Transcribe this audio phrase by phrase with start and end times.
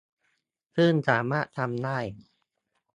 [0.75, 1.97] ซึ่งสามารถทำได้